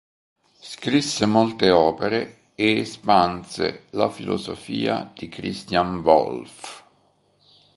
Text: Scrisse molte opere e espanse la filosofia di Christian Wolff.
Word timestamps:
Scrisse 0.61 1.27
molte 1.27 1.69
opere 1.69 2.47
e 2.55 2.77
espanse 2.79 3.83
la 3.91 4.09
filosofia 4.09 5.11
di 5.13 5.29
Christian 5.29 5.99
Wolff. 5.99 6.83